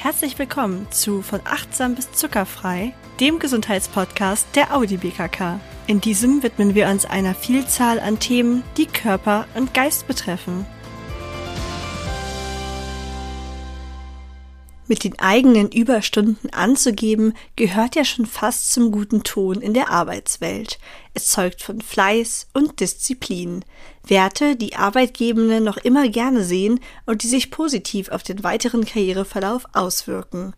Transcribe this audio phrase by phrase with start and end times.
[0.00, 5.58] Herzlich willkommen zu Von achtsam bis zuckerfrei, dem Gesundheitspodcast der Audi BKK.
[5.88, 10.64] In diesem widmen wir uns einer Vielzahl an Themen, die Körper und Geist betreffen.
[14.88, 20.78] Mit den eigenen Überstunden anzugeben, gehört ja schon fast zum guten Ton in der Arbeitswelt.
[21.12, 23.66] Es zeugt von Fleiß und Disziplin.
[24.06, 29.64] Werte, die Arbeitgebende noch immer gerne sehen und die sich positiv auf den weiteren Karriereverlauf
[29.74, 30.54] auswirken.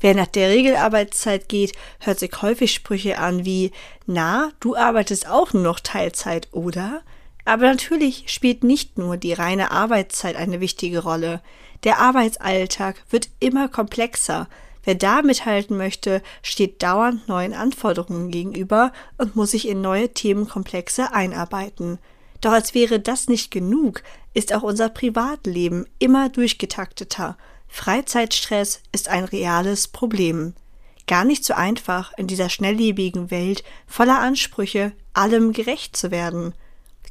[0.00, 3.70] Wer nach der Regelarbeitszeit geht, hört sich häufig Sprüche an wie
[4.06, 7.02] Na, du arbeitest auch nur noch Teilzeit, oder?
[7.44, 11.42] Aber natürlich spielt nicht nur die reine Arbeitszeit eine wichtige Rolle.
[11.84, 14.48] Der Arbeitsalltag wird immer komplexer.
[14.84, 21.12] Wer da mithalten möchte, steht dauernd neuen Anforderungen gegenüber und muss sich in neue Themenkomplexe
[21.12, 21.98] einarbeiten.
[22.40, 24.02] Doch als wäre das nicht genug,
[24.34, 27.36] ist auch unser Privatleben immer durchgetakteter.
[27.68, 30.54] Freizeitstress ist ein reales Problem.
[31.06, 36.54] Gar nicht so einfach, in dieser schnelllebigen Welt voller Ansprüche allem gerecht zu werden.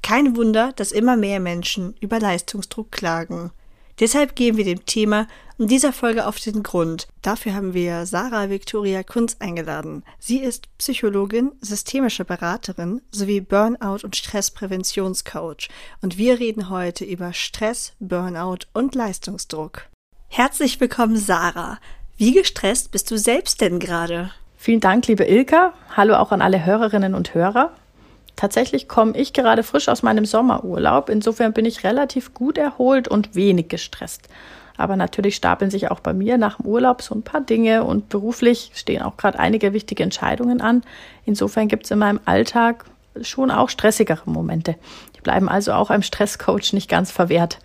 [0.01, 3.51] Kein Wunder, dass immer mehr Menschen über Leistungsdruck klagen.
[3.99, 5.27] Deshalb gehen wir dem Thema
[5.59, 7.07] in dieser Folge auf den Grund.
[7.21, 10.03] Dafür haben wir Sarah Victoria Kunz eingeladen.
[10.19, 15.69] Sie ist Psychologin, systemische Beraterin sowie Burnout- und Stresspräventionscoach.
[16.01, 19.89] Und wir reden heute über Stress, Burnout und Leistungsdruck.
[20.27, 21.77] Herzlich willkommen, Sarah.
[22.17, 24.31] Wie gestresst bist du selbst denn gerade?
[24.57, 25.73] Vielen Dank, liebe Ilka.
[25.95, 27.75] Hallo auch an alle Hörerinnen und Hörer.
[28.35, 31.09] Tatsächlich komme ich gerade frisch aus meinem Sommerurlaub.
[31.09, 34.27] Insofern bin ich relativ gut erholt und wenig gestresst.
[34.75, 38.09] Aber natürlich stapeln sich auch bei mir nach dem Urlaub so ein paar Dinge und
[38.09, 40.81] beruflich stehen auch gerade einige wichtige Entscheidungen an.
[41.25, 42.85] Insofern gibt es in meinem Alltag
[43.21, 44.75] schon auch stressigere Momente.
[45.15, 47.59] Die bleiben also auch einem Stresscoach nicht ganz verwehrt.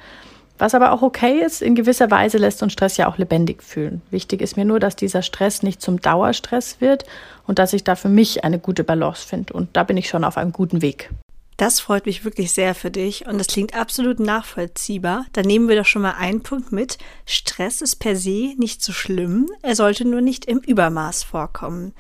[0.59, 4.03] Was aber auch okay ist, in gewisser Weise lässt uns Stress ja auch lebendig fühlen.
[4.11, 7.05] Wichtig ist mir nur, dass dieser Stress nicht zum Dauerstress wird
[7.47, 9.53] und dass ich da für mich eine gute Balance finde.
[9.53, 11.11] Und da bin ich schon auf einem guten Weg.
[11.59, 15.27] Das freut mich wirklich sehr für dich und das klingt absolut nachvollziehbar.
[15.33, 16.99] Da nehmen wir doch schon mal einen Punkt mit.
[17.27, 21.95] Stress ist per se nicht so schlimm, er sollte nur nicht im Übermaß vorkommen.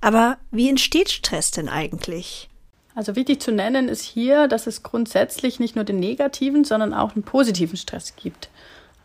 [0.00, 2.48] Aber wie entsteht Stress denn eigentlich?
[2.96, 7.12] Also wichtig zu nennen ist hier, dass es grundsätzlich nicht nur den negativen, sondern auch
[7.12, 8.48] den positiven Stress gibt.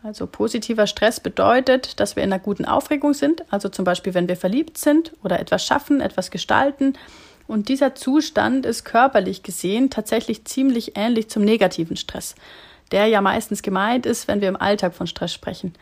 [0.02, 4.28] Also positiver Stress bedeutet, dass wir in einer guten Aufregung sind, also zum Beispiel wenn
[4.28, 6.94] wir verliebt sind oder etwas schaffen, etwas gestalten.
[7.46, 12.34] Und dieser Zustand ist körperlich gesehen tatsächlich ziemlich ähnlich zum negativen Stress,
[12.92, 15.74] der ja meistens gemeint ist, wenn wir im Alltag von Stress sprechen.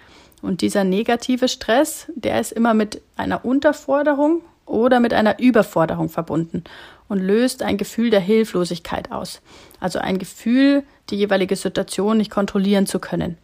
[0.43, 6.65] Und dieser negative Stress, der ist immer mit einer Unterforderung oder mit einer Überforderung verbunden
[7.11, 9.43] und löst ein Gefühl der Hilflosigkeit aus.
[9.81, 13.37] Also ein Gefühl, die jeweilige Situation nicht kontrollieren zu können.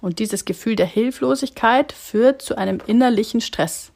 [0.00, 3.92] Und dieses Gefühl der Hilflosigkeit führt zu einem innerlichen Stress.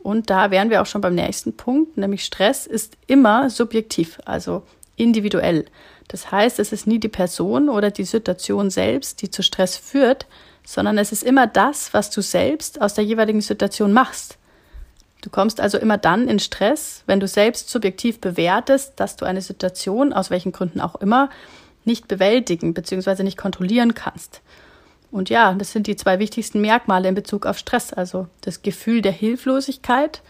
[0.00, 4.64] Und da wären wir auch schon beim nächsten Punkt, nämlich Stress ist immer subjektiv, also
[4.96, 5.66] individuell.
[6.08, 10.26] Das heißt, es ist nie die Person oder die Situation selbst, die zu Stress führt,
[10.64, 14.38] sondern es ist immer das, was du selbst aus der jeweiligen Situation machst.
[15.22, 19.42] Du kommst also immer dann in Stress, wenn du selbst subjektiv bewertest, dass du eine
[19.42, 21.30] Situation, aus welchen Gründen auch immer,
[21.84, 23.22] nicht bewältigen bzw.
[23.22, 24.40] nicht kontrollieren kannst.
[25.10, 29.02] Und ja, das sind die zwei wichtigsten Merkmale in Bezug auf Stress, also das Gefühl
[29.02, 30.22] der Hilflosigkeit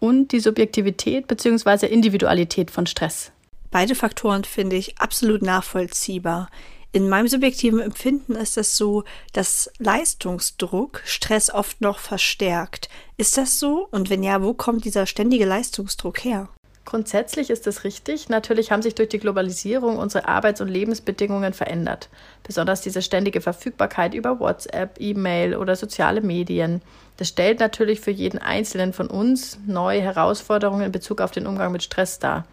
[0.00, 1.86] und die Subjektivität bzw.
[1.86, 3.32] Individualität von Stress.
[3.70, 6.50] Beide Faktoren finde ich absolut nachvollziehbar.
[6.96, 12.88] In meinem subjektiven Empfinden ist es so, dass Leistungsdruck Stress oft noch verstärkt.
[13.18, 13.86] Ist das so?
[13.90, 16.48] Und wenn ja, wo kommt dieser ständige Leistungsdruck her?
[16.86, 18.30] Grundsätzlich ist es richtig.
[18.30, 22.08] Natürlich haben sich durch die Globalisierung unsere Arbeits- und Lebensbedingungen verändert.
[22.42, 26.80] Besonders diese ständige Verfügbarkeit über WhatsApp, E-Mail oder soziale Medien.
[27.18, 31.72] Das stellt natürlich für jeden Einzelnen von uns neue Herausforderungen in Bezug auf den Umgang
[31.72, 32.46] mit Stress dar.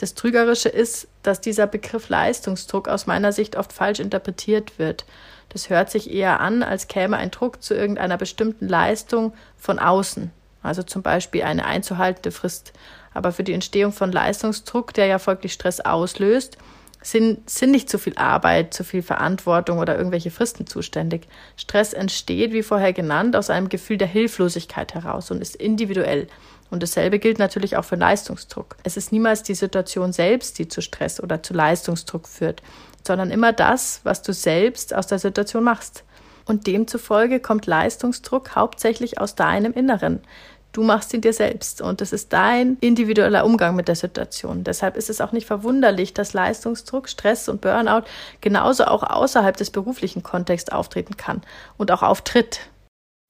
[0.00, 5.04] Das Trügerische ist, dass dieser Begriff Leistungsdruck aus meiner Sicht oft falsch interpretiert wird.
[5.50, 10.30] Das hört sich eher an, als käme ein Druck zu irgendeiner bestimmten Leistung von außen,
[10.62, 12.72] also zum Beispiel eine einzuhaltende Frist.
[13.12, 16.56] Aber für die Entstehung von Leistungsdruck, der ja folglich Stress auslöst,
[17.02, 21.28] sind, sind nicht zu viel Arbeit, zu viel Verantwortung oder irgendwelche Fristen zuständig.
[21.56, 26.26] Stress entsteht, wie vorher genannt, aus einem Gefühl der Hilflosigkeit heraus und ist individuell.
[26.70, 28.76] Und dasselbe gilt natürlich auch für Leistungsdruck.
[28.84, 32.62] Es ist niemals die Situation selbst, die zu Stress oder zu Leistungsdruck führt,
[33.06, 36.04] sondern immer das, was du selbst aus der Situation machst.
[36.46, 40.20] Und demzufolge kommt Leistungsdruck hauptsächlich aus deinem Inneren.
[40.72, 44.62] Du machst ihn dir selbst und es ist dein individueller Umgang mit der Situation.
[44.62, 48.04] Deshalb ist es auch nicht verwunderlich, dass Leistungsdruck, Stress und Burnout
[48.40, 51.42] genauso auch außerhalb des beruflichen Kontexts auftreten kann
[51.76, 52.69] und auch auftritt.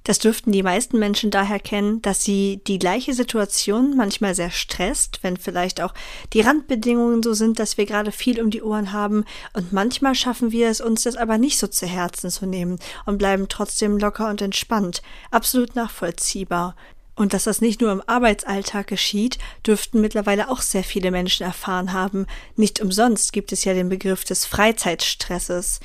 [0.05, 5.20] Das dürften die meisten Menschen daher kennen, dass sie die gleiche Situation manchmal sehr stresst,
[5.23, 5.94] wenn vielleicht auch
[6.32, 10.52] die Randbedingungen so sind, dass wir gerade viel um die Ohren haben und manchmal schaffen
[10.52, 14.29] wir es uns das aber nicht so zu Herzen zu nehmen und bleiben trotzdem locker
[14.31, 15.02] und entspannt.
[15.31, 16.76] Absolut nachvollziehbar.
[17.20, 19.37] Und dass das nicht nur im Arbeitsalltag geschieht,
[19.67, 22.26] dürften mittlerweile auch sehr viele Menschen erfahren haben.
[22.56, 25.81] Nicht umsonst gibt es ja den Begriff des Freizeitstresses.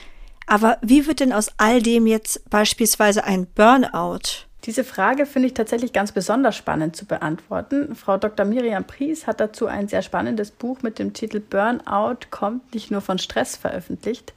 [0.47, 4.45] Aber wie wird denn aus all dem jetzt beispielsweise ein Burnout?
[4.65, 7.95] Diese Frage finde ich tatsächlich ganz besonders spannend zu beantworten.
[7.95, 8.45] Frau Dr.
[8.45, 13.01] Miriam Pries hat dazu ein sehr spannendes Buch mit dem Titel Burnout kommt nicht nur
[13.01, 14.33] von Stress veröffentlicht,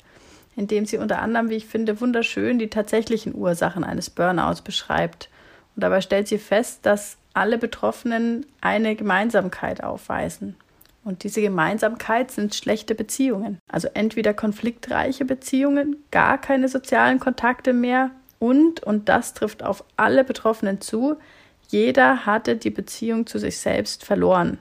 [0.54, 5.30] in dem sie unter anderem, wie ich finde, wunderschön die tatsächlichen Ursachen eines Burnouts beschreibt.
[5.74, 10.56] Und dabei stellt sie fest, dass alle Betroffenen eine Gemeinsamkeit aufweisen.
[11.08, 13.56] Und diese Gemeinsamkeit sind schlechte Beziehungen.
[13.66, 20.22] Also entweder konfliktreiche Beziehungen, gar keine sozialen Kontakte mehr und, und das trifft auf alle
[20.22, 21.16] Betroffenen zu,
[21.68, 24.58] jeder hatte die Beziehung zu sich selbst verloren.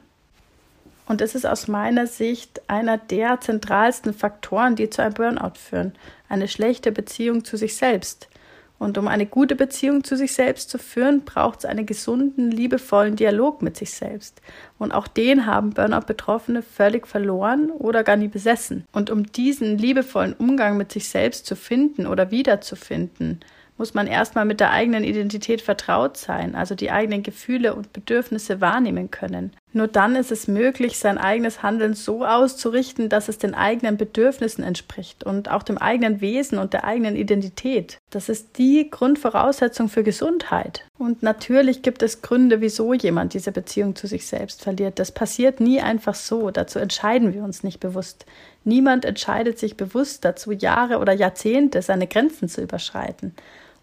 [1.06, 5.96] Und es ist aus meiner Sicht einer der zentralsten Faktoren, die zu einem Burnout führen.
[6.30, 8.30] Eine schlechte Beziehung zu sich selbst.
[8.80, 13.16] Und um eine gute Beziehung zu sich selbst zu führen, braucht es einen gesunden, liebevollen
[13.16, 14.42] Dialog mit sich selbst.
[14.78, 18.86] Und auch den haben Burnout-Betroffene völlig verloren oder gar nie besessen.
[18.92, 23.40] Und um diesen liebevollen Umgang mit sich selbst zu finden oder wiederzufinden,
[23.78, 28.60] muss man erstmal mit der eigenen Identität vertraut sein, also die eigenen Gefühle und Bedürfnisse
[28.60, 29.52] wahrnehmen können.
[29.78, 34.64] Nur dann ist es möglich, sein eigenes Handeln so auszurichten, dass es den eigenen Bedürfnissen
[34.64, 38.00] entspricht und auch dem eigenen Wesen und der eigenen Identität.
[38.10, 40.84] Das ist die Grundvoraussetzung für Gesundheit.
[40.98, 44.98] Und natürlich gibt es Gründe, wieso jemand diese Beziehung zu sich selbst verliert.
[44.98, 46.50] Das passiert nie einfach so.
[46.50, 48.26] Dazu entscheiden wir uns nicht bewusst.
[48.64, 53.36] Niemand entscheidet sich bewusst dazu, Jahre oder Jahrzehnte seine Grenzen zu überschreiten.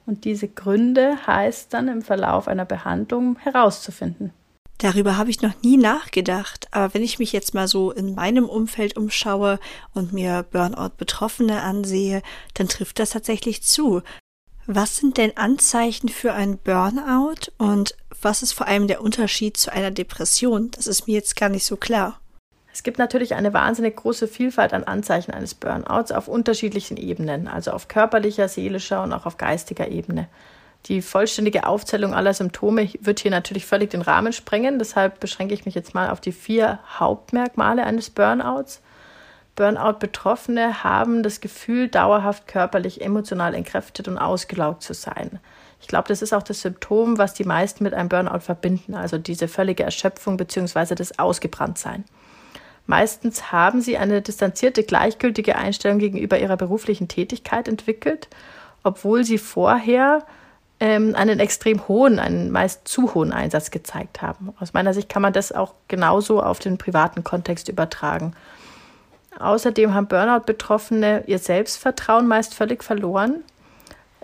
[0.06, 4.32] Und diese Gründe heißt dann im Verlauf einer Behandlung herauszufinden.
[4.79, 8.49] Darüber habe ich noch nie nachgedacht, aber wenn ich mich jetzt mal so in meinem
[8.49, 9.61] Umfeld umschaue
[9.94, 12.23] und mir Burnout-Betroffene ansehe,
[12.55, 14.03] dann trifft das tatsächlich zu.
[14.67, 19.73] Was sind denn Anzeichen für ein Burnout und was ist vor allem der Unterschied zu
[19.73, 20.71] einer Depression?
[20.71, 22.19] Das ist mir jetzt gar nicht so klar.
[22.73, 27.70] Es gibt natürlich eine wahnsinnig große Vielfalt an Anzeichen eines Burnouts auf unterschiedlichen Ebenen, also
[27.70, 30.29] auf körperlicher, seelischer und auch auf geistiger Ebene.
[30.87, 34.79] Die vollständige Aufzählung aller Symptome wird hier natürlich völlig den Rahmen sprengen.
[34.79, 38.83] Deshalb beschränke ich mich jetzt mal auf die vier Hauptmerkmale eines Burnouts.
[39.57, 45.39] Burnout-Betroffene haben das Gefühl, dauerhaft körperlich, emotional entkräftet und ausgelaugt zu sein.
[45.81, 49.17] Ich glaube, das ist auch das Symptom, was die meisten mit einem Burnout verbinden, also
[49.17, 50.95] diese völlige Erschöpfung bzw.
[50.97, 52.05] das Ausgebranntsein.
[52.87, 58.29] Meistens haben sie eine distanzierte, gleichgültige Einstellung gegenüber ihrer beruflichen Tätigkeit entwickelt,
[58.83, 60.27] obwohl sie vorher
[60.81, 64.53] ähm, einen extrem hohen, einen meist zu hohen Einsatz gezeigt haben.
[64.61, 68.35] Aus meiner Sicht kann man das auch genauso auf den privaten Kontext übertragen.
[69.38, 73.43] Außerdem haben Burnout-Betroffene ihr Selbstvertrauen meist völlig verloren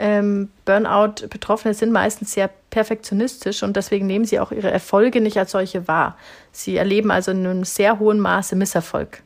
[0.00, 5.50] ähm, Burnout-Betroffene sind meistens sehr perfektionistisch und deswegen nehmen sie auch ihre Erfolge nicht als
[5.50, 6.16] solche wahr.
[6.52, 9.22] Sie erleben also in einem sehr hohen Maße Misserfolg.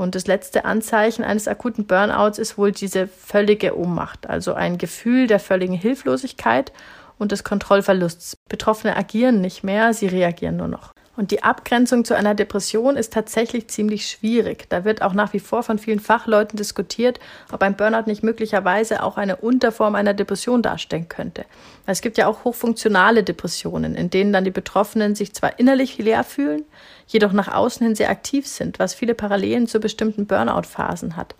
[0.00, 5.26] Und das letzte Anzeichen eines akuten Burnouts ist wohl diese völlige Ohnmacht, also ein Gefühl
[5.26, 6.72] der völligen Hilflosigkeit
[7.18, 8.38] und des Kontrollverlusts.
[8.48, 10.94] Betroffene agieren nicht mehr, sie reagieren nur noch.
[11.20, 14.64] Und die Abgrenzung zu einer Depression ist tatsächlich ziemlich schwierig.
[14.70, 17.20] Da wird auch nach wie vor von vielen Fachleuten diskutiert,
[17.52, 21.44] ob ein Burnout nicht möglicherweise auch eine Unterform einer Depression darstellen könnte.
[21.84, 26.24] Es gibt ja auch hochfunktionale Depressionen, in denen dann die Betroffenen sich zwar innerlich leer
[26.24, 26.64] fühlen,
[27.06, 31.34] jedoch nach außen hin sehr aktiv sind, was viele Parallelen zu bestimmten Burnout-Phasen hat.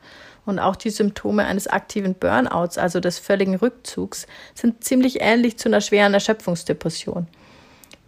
[0.44, 5.70] Und auch die Symptome eines aktiven Burnouts, also des völligen Rückzugs, sind ziemlich ähnlich zu
[5.70, 7.28] einer schweren Erschöpfungsdepression.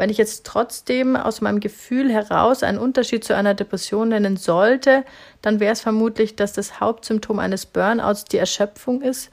[0.02, 5.04] Wenn ich jetzt trotzdem aus meinem Gefühl heraus einen Unterschied zu einer Depression nennen sollte,
[5.42, 9.30] dann wäre es vermutlich, dass das Hauptsymptom eines Burnouts die Erschöpfung ist,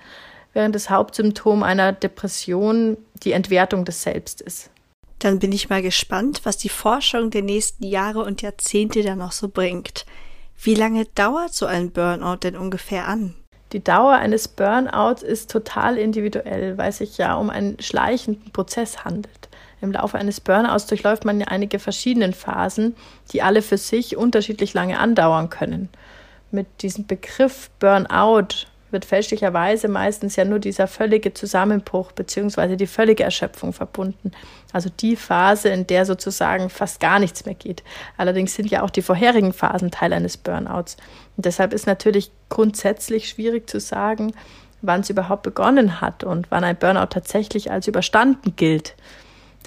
[0.54, 4.70] während das Hauptsymptom einer Depression die Entwertung des Selbst ist.
[5.18, 9.32] Dann bin ich mal gespannt, was die Forschung der nächsten Jahre und Jahrzehnte dann noch
[9.32, 10.06] so bringt.
[10.62, 13.34] Wie lange dauert so ein Burnout denn ungefähr an?
[13.74, 19.04] Die Dauer eines Burnouts ist total individuell, weil es sich ja um einen schleichenden Prozess
[19.04, 19.49] handelt.
[19.82, 22.96] Im Laufe eines Burnouts durchläuft man ja einige verschiedene Phasen,
[23.32, 25.90] die alle für sich unterschiedlich lange andauern können.
[26.52, 32.76] Mit diesem Begriff Burnout wird fälschlicherweise meistens ja nur dieser völlige Zusammenbruch bzw.
[32.76, 34.32] die völlige Erschöpfung verbunden.
[34.74, 37.84] Also die Phase, in der sozusagen fast gar nichts mehr geht.
[38.18, 40.98] Allerdings sind ja auch die vorherigen Phasen Teil eines Burnouts.
[41.38, 44.34] Und deshalb ist natürlich grundsätzlich schwierig zu sagen,
[44.82, 48.96] wann es überhaupt begonnen hat und wann ein Burnout tatsächlich als überstanden gilt.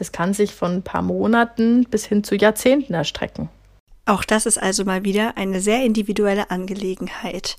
[0.03, 3.49] Das kann sich von ein paar Monaten bis hin zu Jahrzehnten erstrecken.
[4.05, 7.57] Auch das ist also mal wieder eine sehr individuelle Angelegenheit.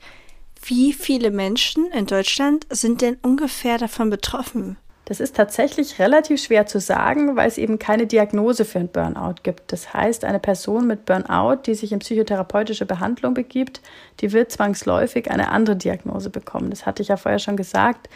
[0.61, 4.75] Wie viele Menschen in Deutschland sind denn ungefähr davon betroffen?
[5.05, 9.35] Das ist tatsächlich relativ schwer zu sagen, weil es eben keine Diagnose für ein Burnout
[9.43, 9.71] gibt.
[9.71, 13.79] Das heißt, eine Person mit Burnout, die sich in psychotherapeutische Behandlung begibt,
[14.19, 16.71] die wird zwangsläufig eine andere Diagnose bekommen.
[16.71, 18.09] Das hatte ich ja vorher schon gesagt,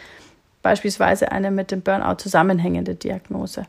[0.60, 3.64] beispielsweise eine mit dem Burnout zusammenhängende Diagnose.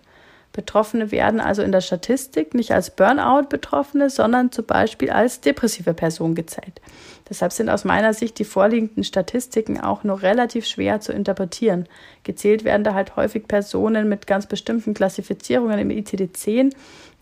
[0.52, 6.34] Betroffene werden also in der Statistik nicht als Burnout-Betroffene, sondern zum Beispiel als depressive Person
[6.34, 6.82] gezählt.
[7.30, 11.88] Deshalb sind aus meiner Sicht die vorliegenden Statistiken auch nur relativ schwer zu interpretieren.
[12.24, 16.74] Gezählt werden da halt häufig Personen mit ganz bestimmten Klassifizierungen im ICD-10,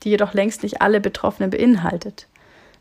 [0.03, 2.27] die jedoch längst nicht alle Betroffenen beinhaltet.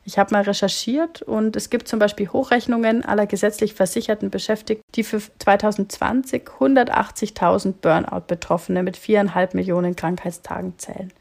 [0.07, 5.03] Ich habe mal recherchiert und es gibt zum Beispiel Hochrechnungen aller gesetzlich versicherten Beschäftigten, die
[5.03, 11.13] für 2020 180.000 Burnout-Betroffene mit viereinhalb Millionen Krankheitstagen zählen.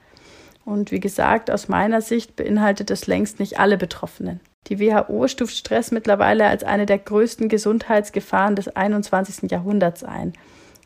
[0.65, 4.39] Und wie gesagt, aus meiner Sicht beinhaltet es längst nicht alle Betroffenen.
[4.68, 9.50] Die WHO stuft Stress mittlerweile als eine der größten Gesundheitsgefahren des 21.
[9.50, 10.34] Jahrhunderts ein.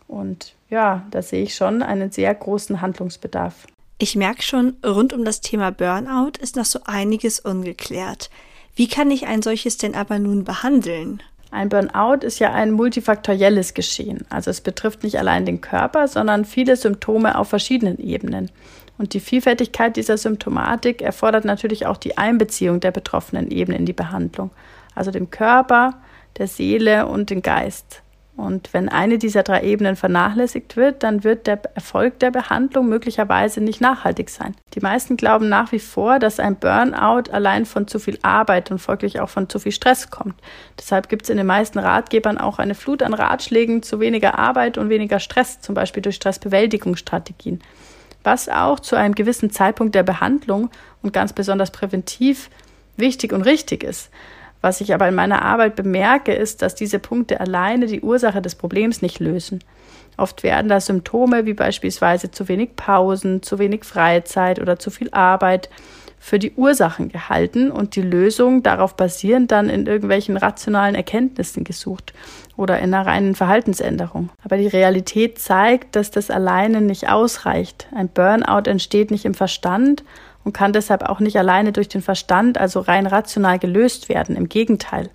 [0.08, 3.68] Und ja, da sehe ich schon einen sehr großen Handlungsbedarf.
[4.02, 8.30] Ich merke schon, rund um das Thema Burnout ist noch so einiges ungeklärt.
[8.74, 11.22] Wie kann ich ein solches denn aber nun behandeln?
[11.52, 14.26] Ein Burnout ist ja ein multifaktorielles Geschehen.
[14.30, 18.50] Also es betrifft nicht allein den Körper, sondern viele Symptome auf verschiedenen Ebenen.
[18.98, 23.92] Und die Vielfältigkeit dieser Symptomatik erfordert natürlich auch die Einbeziehung der betroffenen Ebenen in die
[23.92, 24.52] Behandlung.
[24.96, 25.96] Also dem Körper,
[26.38, 28.02] der Seele und den Geist.
[28.40, 33.60] Und wenn eine dieser drei Ebenen vernachlässigt wird, dann wird der Erfolg der Behandlung möglicherweise
[33.60, 34.56] nicht nachhaltig sein.
[34.76, 38.80] Die meisten glauben nach wie vor, dass ein Burnout allein von zu viel Arbeit und
[38.80, 40.36] folglich auch von zu viel Stress kommt.
[40.78, 44.78] Deshalb gibt es in den meisten Ratgebern auch eine Flut an Ratschlägen zu weniger Arbeit
[44.78, 47.62] und weniger Stress, zum Beispiel durch Stressbewältigungsstrategien.
[48.24, 50.70] Was auch zu einem gewissen Zeitpunkt der Behandlung
[51.02, 52.50] und ganz besonders präventiv
[52.96, 54.10] wichtig und richtig ist.
[54.62, 58.56] Was ich aber in meiner Arbeit bemerke, ist, dass diese Punkte alleine die Ursache des
[58.56, 59.64] Problems nicht lösen.
[60.18, 65.10] Oft werden da Symptome wie beispielsweise zu wenig Pausen, zu wenig Freizeit oder zu viel
[65.12, 65.70] Arbeit
[66.22, 72.14] für die Ursachen gehalten und die Lösung darauf basierend dann in irgendwelchen rationalen Erkenntnissen gesucht
[72.58, 74.30] oder in einer reinen Verhaltensänderung.
[74.44, 77.88] Aber die Realität zeigt, dass das alleine nicht ausreicht.
[77.96, 80.04] Ein Burnout entsteht nicht im Verstand
[80.50, 84.36] und kann deshalb auch nicht alleine durch den Verstand, also rein rational gelöst werden.
[84.36, 85.12] Im Gegenteil.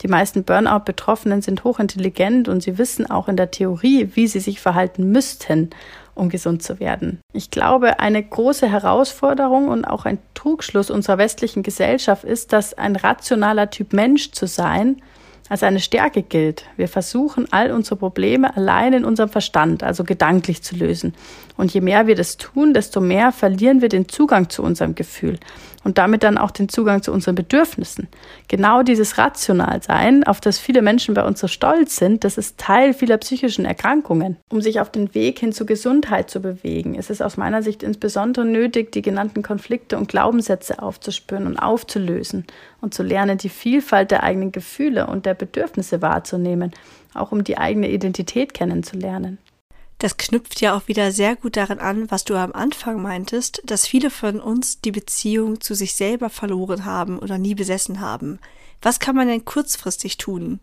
[0.00, 4.58] Die meisten Burnout-Betroffenen sind hochintelligent und sie wissen auch in der Theorie, wie sie sich
[4.58, 5.68] verhalten müssten,
[6.14, 7.20] um gesund zu werden.
[7.34, 12.96] Ich glaube, eine große Herausforderung und auch ein Trugschluss unserer westlichen Gesellschaft ist, dass ein
[12.96, 15.02] rationaler Typ Mensch zu sein
[15.50, 16.64] als eine Stärke gilt.
[16.76, 21.12] Wir versuchen, all unsere Probleme allein in unserem Verstand, also gedanklich zu lösen.
[21.56, 25.38] Und je mehr wir das tun, desto mehr verlieren wir den Zugang zu unserem Gefühl
[25.84, 28.08] und damit dann auch den Zugang zu unseren Bedürfnissen.
[28.48, 32.92] Genau dieses Rationalsein, auf das viele Menschen bei uns so stolz sind, das ist Teil
[32.92, 34.36] vieler psychischen Erkrankungen.
[34.50, 37.82] Um sich auf den Weg hin zur Gesundheit zu bewegen, ist es aus meiner Sicht
[37.82, 42.44] insbesondere nötig, die genannten Konflikte und Glaubenssätze aufzuspüren und aufzulösen
[42.80, 46.72] und zu lernen, die Vielfalt der eigenen Gefühle und der Bedürfnisse wahrzunehmen,
[47.14, 49.38] auch um die eigene Identität kennenzulernen.
[50.00, 53.86] Das knüpft ja auch wieder sehr gut daran an, was du am Anfang meintest, dass
[53.86, 58.38] viele von uns die Beziehung zu sich selber verloren haben oder nie besessen haben.
[58.80, 60.58] Was kann man denn kurzfristig tun?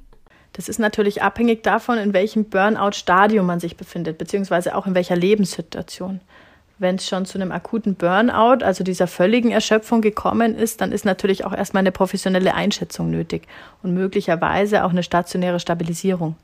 [0.53, 5.15] Das ist natürlich abhängig davon, in welchem Burnout-Stadium man sich befindet, beziehungsweise auch in welcher
[5.15, 6.19] Lebenssituation.
[6.79, 11.05] Wenn es schon zu einem akuten Burnout, also dieser völligen Erschöpfung gekommen ist, dann ist
[11.05, 13.43] natürlich auch erstmal eine professionelle Einschätzung nötig
[13.83, 16.37] und möglicherweise auch eine stationäre Stabilisierung.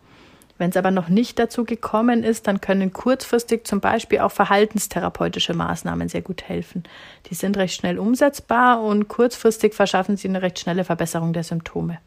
[0.58, 5.54] Wenn es aber noch nicht dazu gekommen ist, dann können kurzfristig zum Beispiel auch verhaltenstherapeutische
[5.54, 6.84] Maßnahmen sehr gut helfen.
[7.30, 11.98] Die sind recht schnell umsetzbar und kurzfristig verschaffen sie eine recht schnelle Verbesserung der Symptome.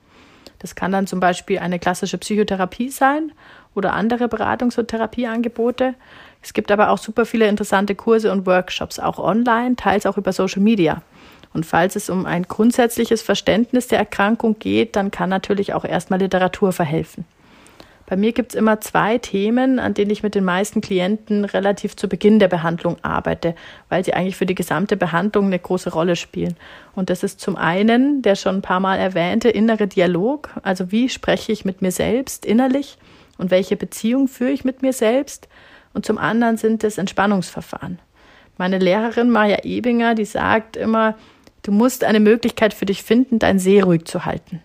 [0.61, 3.33] Das kann dann zum Beispiel eine klassische Psychotherapie sein
[3.75, 5.95] oder andere Beratungs- und Therapieangebote.
[6.41, 10.33] Es gibt aber auch super viele interessante Kurse und Workshops, auch online, teils auch über
[10.33, 11.03] Social Media.
[11.53, 16.21] Und falls es um ein grundsätzliches Verständnis der Erkrankung geht, dann kann natürlich auch erstmal
[16.21, 17.25] Literatur verhelfen.
[18.07, 21.97] Bei mir gibt es immer zwei Themen, an denen ich mit den meisten Klienten relativ
[21.97, 23.57] zu Beginn der Behandlung arbeite,
[23.89, 26.57] weil sie eigentlich für die gesamte Behandlung eine große Rolle spielen.
[26.95, 31.09] Und das ist zum einen der schon ein paar Mal erwähnte innere Dialog, also wie
[31.09, 32.97] spreche ich mit mir selbst innerlich
[33.39, 35.49] und welche Beziehung führe ich mit mir selbst.
[35.93, 37.99] Und zum anderen sind es Entspannungsverfahren.
[38.57, 41.17] Meine Lehrerin Maja Ebinger, die sagt immer,
[41.63, 44.63] du musst eine Möglichkeit für dich finden, dein See ruhig zu halten.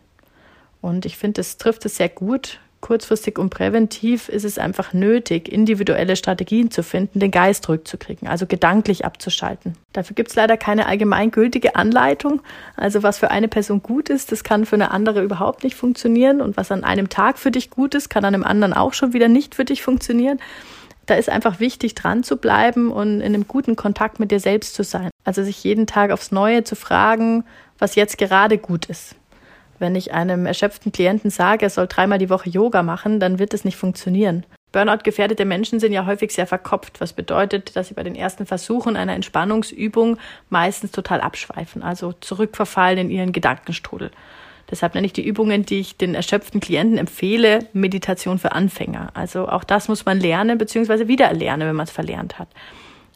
[0.79, 5.51] Und ich finde, das trifft es sehr gut kurzfristig und präventiv ist es einfach nötig,
[5.51, 9.75] individuelle Strategien zu finden, den Geist rückzukriegen, also gedanklich abzuschalten.
[9.93, 12.41] Dafür gibt es leider keine allgemeingültige Anleitung.
[12.75, 16.41] Also was für eine Person gut ist, das kann für eine andere überhaupt nicht funktionieren.
[16.41, 19.13] Und was an einem Tag für dich gut ist, kann an einem anderen auch schon
[19.13, 20.39] wieder nicht für dich funktionieren.
[21.05, 24.75] Da ist einfach wichtig, dran zu bleiben und in einem guten Kontakt mit dir selbst
[24.75, 25.09] zu sein.
[25.23, 27.43] Also sich jeden Tag aufs Neue zu fragen,
[27.79, 29.15] was jetzt gerade gut ist.
[29.81, 33.55] Wenn ich einem erschöpften Klienten sage, er soll dreimal die Woche Yoga machen, dann wird
[33.55, 34.45] es nicht funktionieren.
[34.71, 38.95] Burnout-gefährdete Menschen sind ja häufig sehr verkopft, was bedeutet, dass sie bei den ersten Versuchen
[38.95, 40.19] einer Entspannungsübung
[40.51, 44.11] meistens total abschweifen, also zurückverfallen in ihren Gedankenstrudel.
[44.69, 49.09] Deshalb nenne ich die Übungen, die ich den erschöpften Klienten empfehle, Meditation für Anfänger.
[49.15, 51.07] Also auch das muss man lernen bzw.
[51.07, 52.49] wiedererlernen, wenn man es verlernt hat.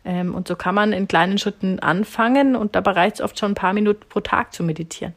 [0.03, 3.51] Ähm, und so kann man in kleinen Schritten anfangen und dabei reicht es oft schon
[3.51, 5.13] ein paar Minuten pro Tag zu meditieren.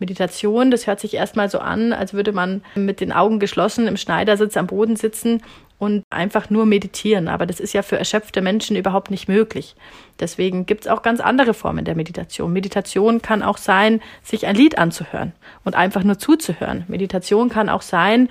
[0.00, 3.96] Meditation, das hört sich erstmal so an, als würde man mit den Augen geschlossen im
[3.96, 5.42] Schneidersitz am Boden sitzen
[5.78, 7.28] und einfach nur meditieren.
[7.28, 9.76] Aber das ist ja für erschöpfte Menschen überhaupt nicht möglich.
[10.18, 12.52] Deswegen gibt es auch ganz andere Formen der Meditation.
[12.52, 15.32] Meditation kann auch sein, sich ein Lied anzuhören
[15.64, 16.84] und einfach nur zuzuhören.
[16.88, 18.28] Meditation kann auch sein,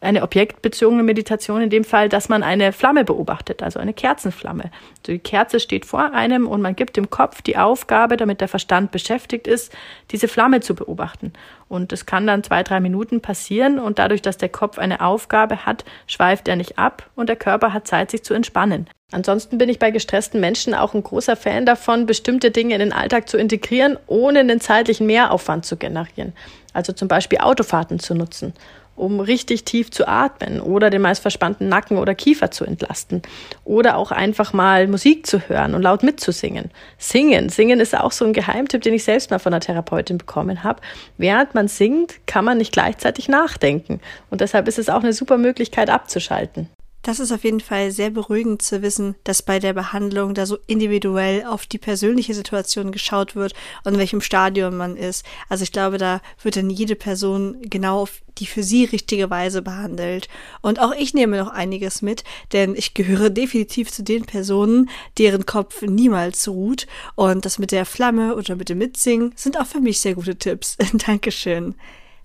[0.00, 4.64] eine objektbezogene Meditation in dem Fall, dass man eine Flamme beobachtet, also eine Kerzenflamme.
[4.98, 8.48] Also die Kerze steht vor einem und man gibt dem Kopf die Aufgabe, damit der
[8.48, 9.72] Verstand beschäftigt ist,
[10.12, 11.32] diese Flamme zu beobachten.
[11.68, 15.66] Und das kann dann zwei, drei Minuten passieren und dadurch, dass der Kopf eine Aufgabe
[15.66, 18.88] hat, schweift er nicht ab und der Körper hat Zeit, sich zu entspannen.
[19.10, 22.92] Ansonsten bin ich bei gestressten Menschen auch ein großer Fan davon, bestimmte Dinge in den
[22.92, 26.34] Alltag zu integrieren, ohne einen zeitlichen Mehraufwand zu generieren.
[26.74, 28.52] Also zum Beispiel Autofahrten zu nutzen
[28.98, 33.22] um richtig tief zu atmen oder den meist verspannten Nacken oder Kiefer zu entlasten
[33.64, 36.70] oder auch einfach mal Musik zu hören und laut mitzusingen.
[36.98, 40.64] Singen, singen ist auch so ein Geheimtipp, den ich selbst mal von einer Therapeutin bekommen
[40.64, 40.80] habe.
[41.16, 44.00] Während man singt, kann man nicht gleichzeitig nachdenken
[44.30, 46.68] und deshalb ist es auch eine super Möglichkeit abzuschalten.
[47.02, 50.58] Das ist auf jeden Fall sehr beruhigend zu wissen, dass bei der Behandlung da so
[50.66, 55.24] individuell auf die persönliche Situation geschaut wird und in welchem Stadium man ist.
[55.48, 59.62] Also ich glaube, da wird dann jede Person genau auf die für sie richtige Weise
[59.62, 60.28] behandelt.
[60.60, 65.46] Und auch ich nehme noch einiges mit, denn ich gehöre definitiv zu den Personen, deren
[65.46, 66.86] Kopf niemals ruht.
[67.14, 70.36] Und das mit der Flamme oder mit dem Mitsingen sind auch für mich sehr gute
[70.36, 70.76] Tipps.
[71.06, 71.74] Dankeschön.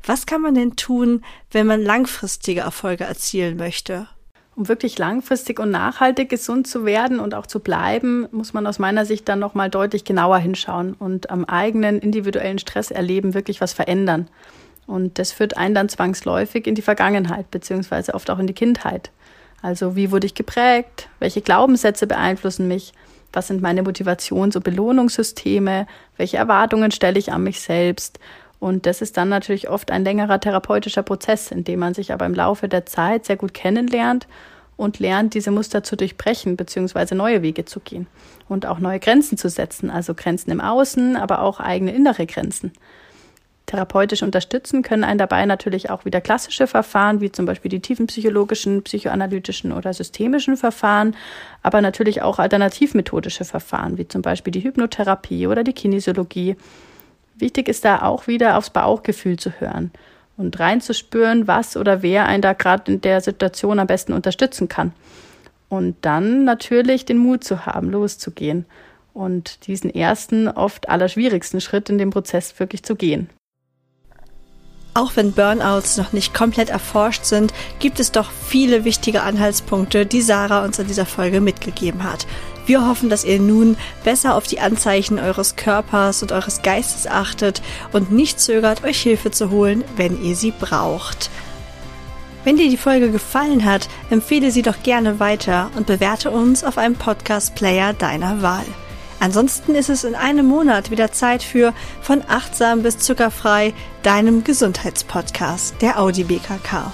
[0.06, 4.08] Was kann man denn tun, wenn man langfristige Erfolge erzielen möchte?
[4.56, 8.78] Um wirklich langfristig und nachhaltig gesund zu werden und auch zu bleiben, muss man aus
[8.78, 14.28] meiner Sicht dann nochmal deutlich genauer hinschauen und am eigenen individuellen Stresserleben wirklich was verändern.
[14.86, 19.12] Und das führt einen dann zwangsläufig in die Vergangenheit, beziehungsweise oft auch in die Kindheit.
[19.64, 21.08] Also wie wurde ich geprägt?
[21.20, 22.94] Welche Glaubenssätze beeinflussen mich?
[23.32, 25.88] Was sind meine Motivations- und Belohnungssysteme?
[26.18, 28.20] Welche Erwartungen stelle ich an mich selbst?
[28.64, 32.26] Und das ist dann natürlich oft ein längerer therapeutischer Prozess, in dem man sich aber
[32.26, 34.26] im Laufe der Zeit sehr gut kennenlernt
[34.78, 38.08] und lernt, diese Muster zu durchbrechen, beziehungsweise neue Wege zu gehen
[38.48, 42.72] und auch neue Grenzen zu setzen, also Grenzen im Außen, aber auch eigene innere Grenzen.
[43.66, 48.82] Therapeutisch unterstützen können einen dabei natürlich auch wieder klassische Verfahren, wie zum Beispiel die tiefenpsychologischen,
[48.84, 51.18] psychoanalytischen oder systemischen Verfahren,
[51.64, 56.56] aber natürlich auch alternativmethodische Verfahren, wie zum Beispiel die Hypnotherapie oder die Kinesiologie
[57.36, 59.92] Wichtig ist da auch wieder aufs Bauchgefühl zu hören
[60.38, 64.94] und reinzuspüren, was oder wer einen da gerade in der Situation am besten unterstützen kann.
[65.70, 68.66] Und dann natürlich den Mut zu haben, loszugehen
[69.14, 73.30] und diesen ersten, oft allerschwierigsten Schritt in dem Prozess wirklich zu gehen.
[74.96, 80.22] Auch wenn Burnouts noch nicht komplett erforscht sind, gibt es doch viele wichtige Anhaltspunkte, die
[80.22, 82.28] Sarah uns in dieser Folge mitgegeben hat.
[82.66, 87.62] Wir hoffen, dass ihr nun besser auf die Anzeichen eures Körpers und eures Geistes achtet
[87.92, 91.30] und nicht zögert, euch Hilfe zu holen, wenn ihr sie braucht.
[92.46, 96.78] Wenn dir die Folge gefallen hat, empfehle sie doch gerne weiter und bewerte uns auf
[96.78, 98.66] einem Podcast-Player deiner Wahl.
[99.20, 103.74] Ansonsten ist es in einem Monat wieder Zeit für von achtsam bis zuckerfrei,
[104.04, 106.92] deinem Gesundheitspodcast, der Audi BKK.